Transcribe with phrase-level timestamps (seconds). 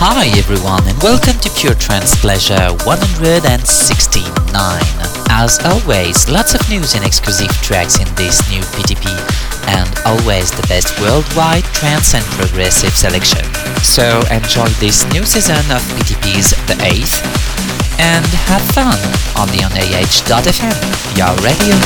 [0.00, 3.60] Hi everyone and welcome to Pure Trance Pleasure 169.
[5.28, 9.12] As always, lots of news and exclusive tracks in this new PTP
[9.68, 13.44] and always the best worldwide trance and progressive selection.
[13.84, 17.20] So enjoy this new season of PTP's The 8th
[18.00, 18.96] and have fun
[19.36, 20.80] on the on AH.FM,
[21.12, 21.76] your radio.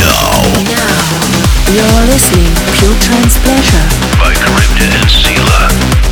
[0.00, 0.32] Now.
[0.64, 0.96] Now,
[1.76, 2.48] you're listening
[2.80, 6.07] Pure Trance Pleasure by Charybdis and Sela.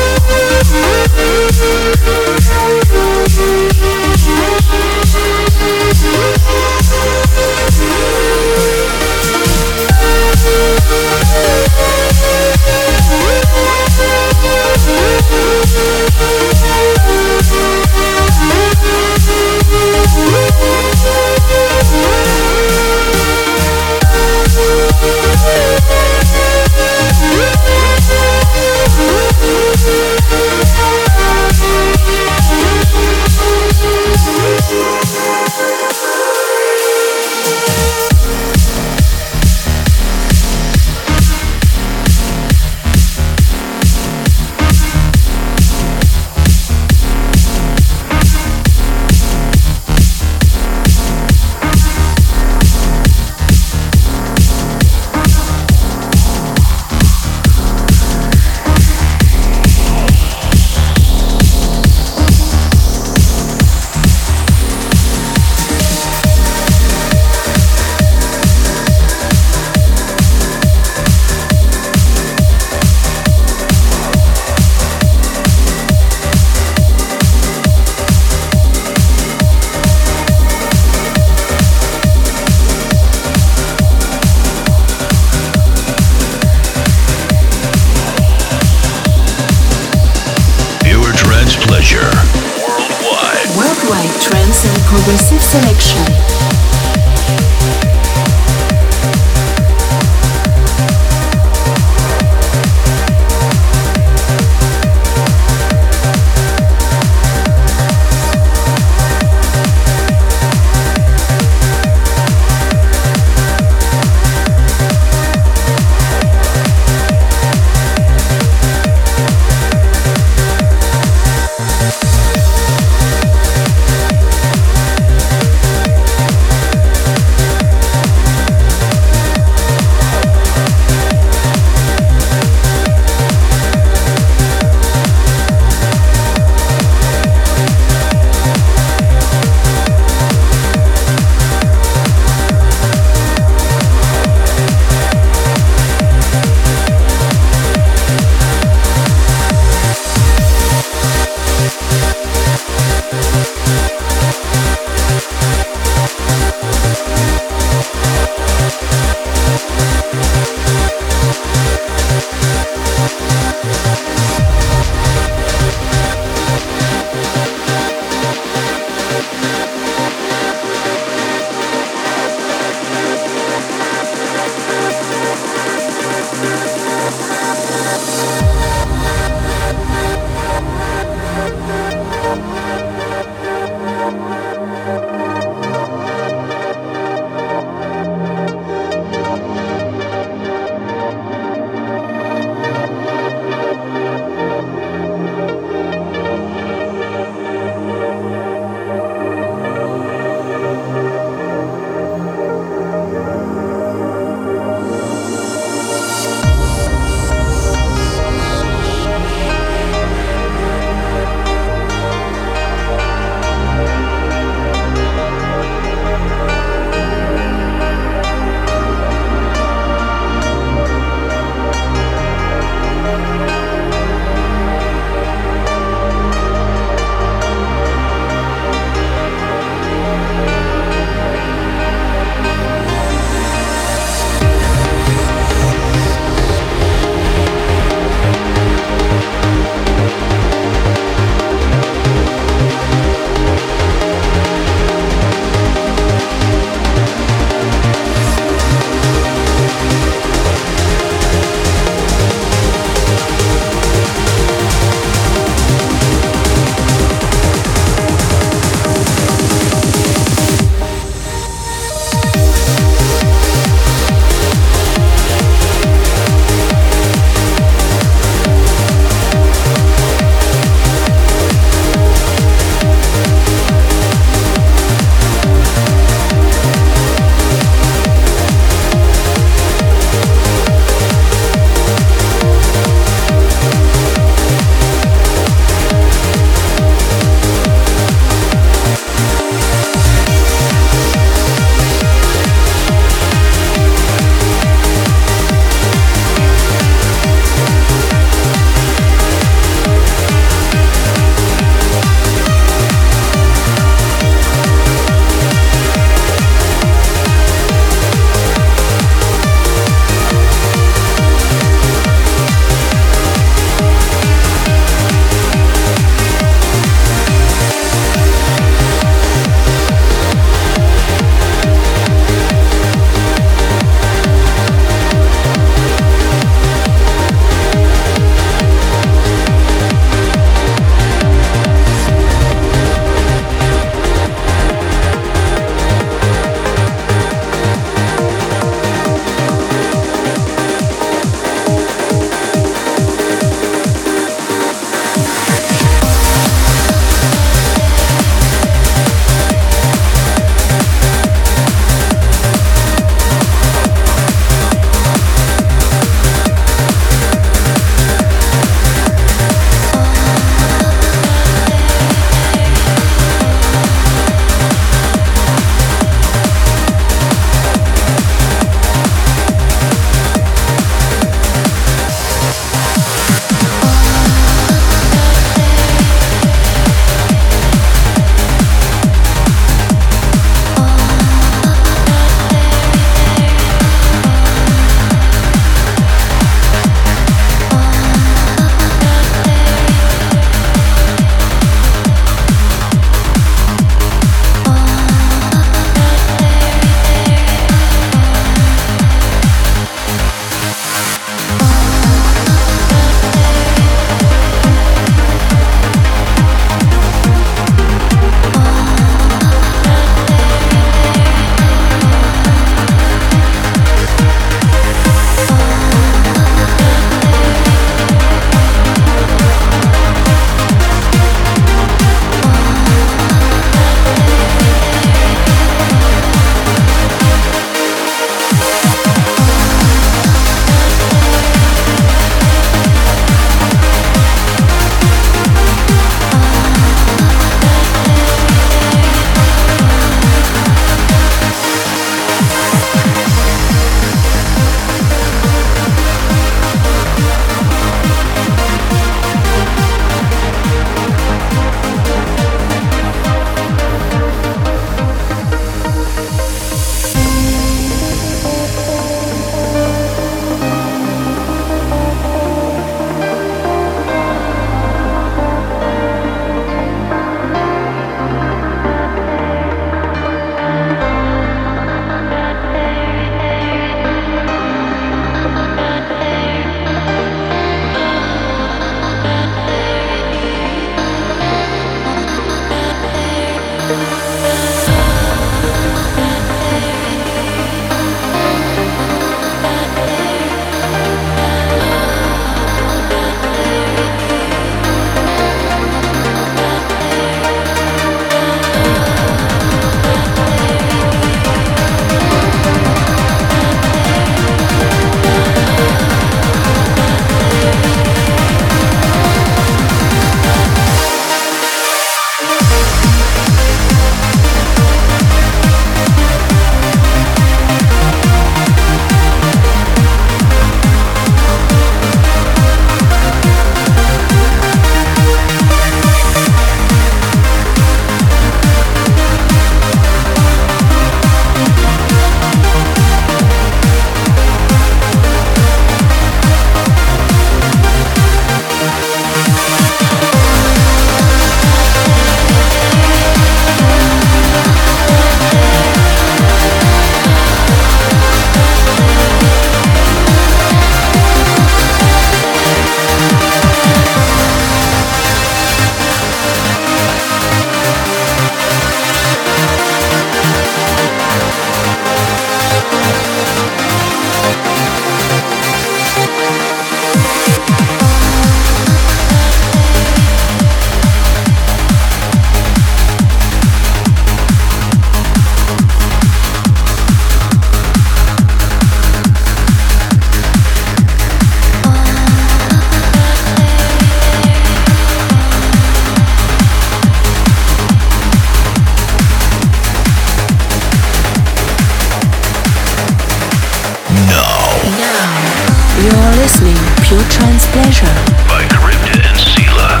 [596.50, 598.06] Listening Pure Trance Pleasure
[598.48, 600.00] by Charybdis and Sela.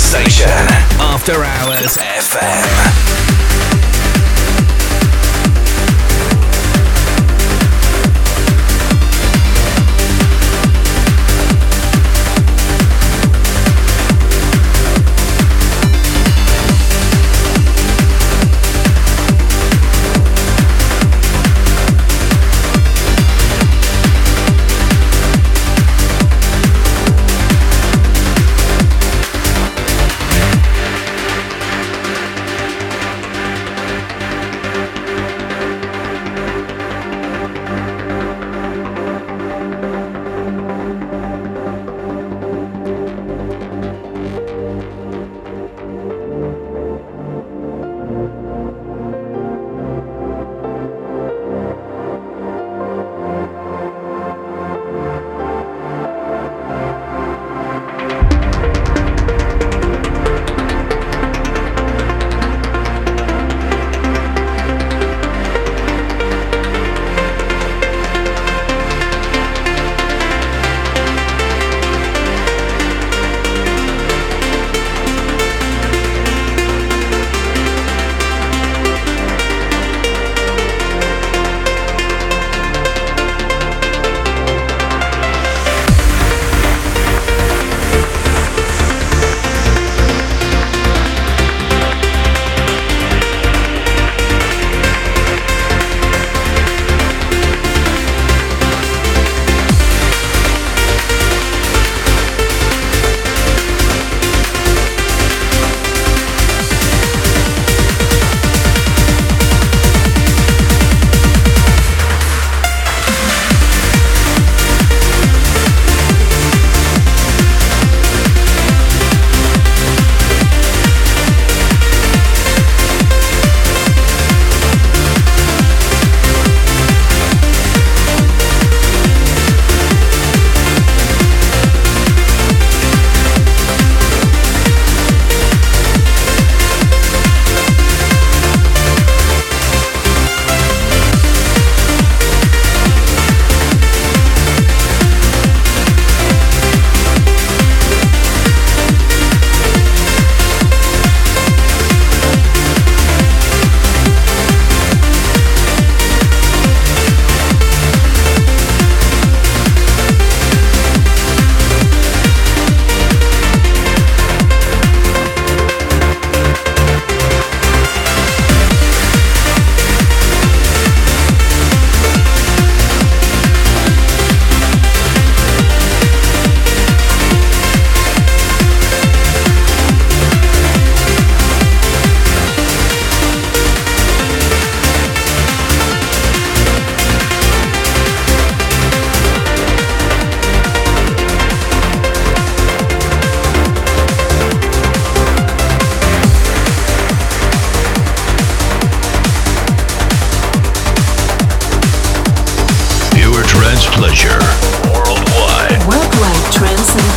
[0.00, 0.48] station,
[0.98, 2.79] After Hours FM.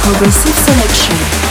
[0.04, 1.43] progressive selection.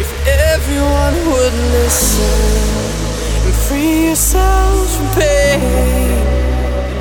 [0.00, 2.24] if everyone would listen
[3.44, 5.60] and free yourself from pain,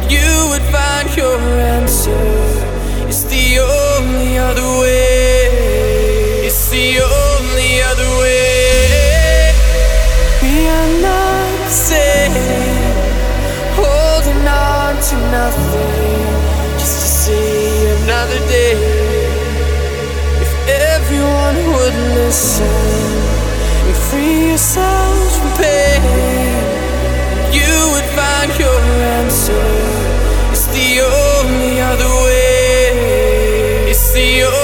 [0.10, 1.40] you would find your
[1.78, 2.12] answer.
[3.08, 6.44] It's the only other way.
[6.46, 9.54] It's the only other way.
[10.42, 12.34] We are not the same,
[13.80, 18.91] holding on to nothing just to see another day
[21.68, 22.66] would listen
[23.88, 26.02] and free yourselves from pain,
[27.52, 28.80] you would find your
[29.20, 29.68] answer.
[30.52, 33.90] It's the only other way.
[33.90, 34.61] It's the only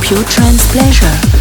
[0.00, 1.35] Pure Trance Pleasure.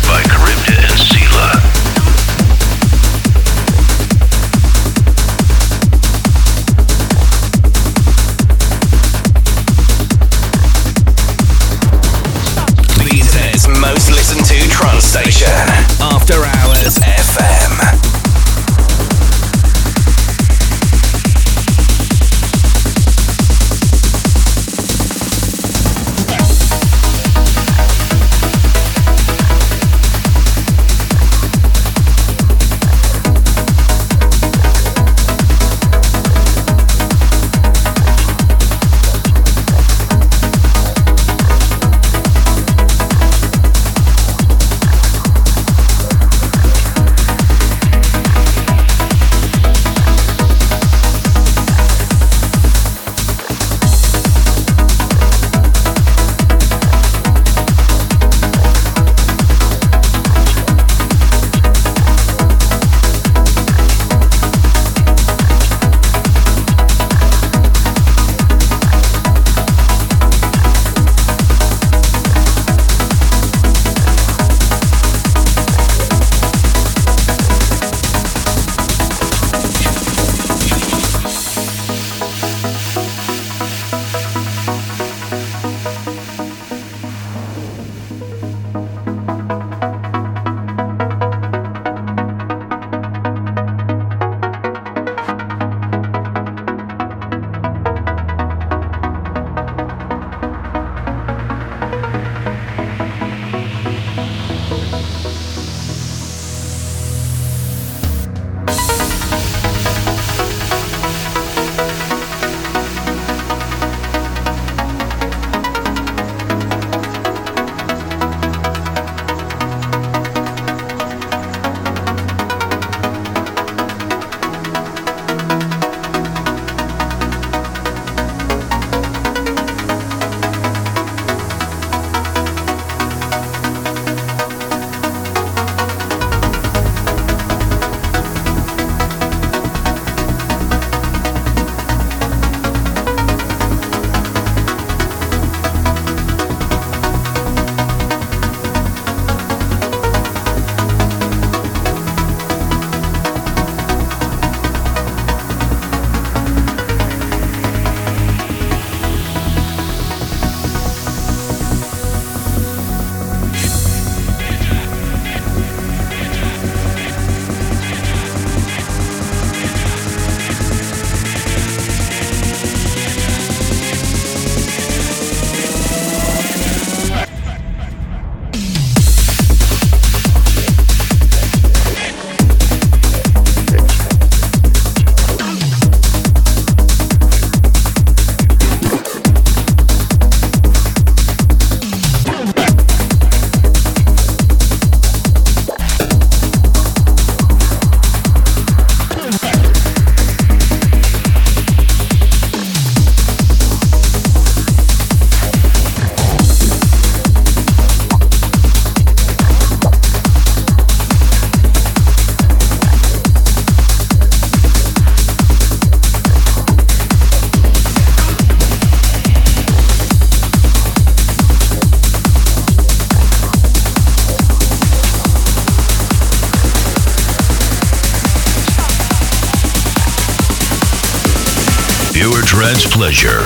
[232.65, 233.43] Trance pleasure.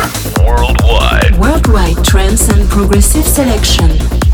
[0.48, 1.38] Worldwide.
[1.38, 4.29] Worldwide trance and progressive selection.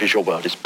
[0.00, 0.56] Visual world is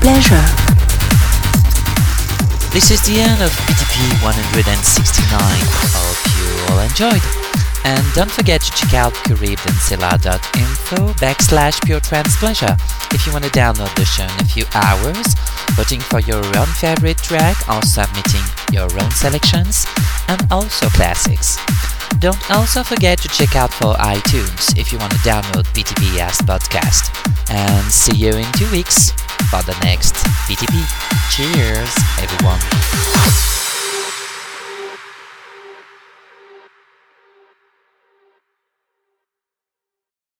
[0.00, 0.46] pleasure.
[2.72, 5.38] This is the end of PTP 169.
[5.94, 7.22] Hope you all enjoyed.
[7.84, 12.76] And don't forget to check out caribbeansilla.info backslash pure trance pleasure
[13.12, 15.34] if you want to download the show in a few hours,
[15.72, 19.86] voting for your own favorite track or submitting your own selections,
[20.28, 21.56] and also classics.
[22.18, 26.38] Don't also forget to check out for iTunes if you want to download PTP as
[26.38, 27.14] podcast.
[27.50, 29.12] And see you in two weeks
[29.50, 30.14] for the next
[30.46, 30.84] BTP.
[31.30, 33.57] Cheers, everyone.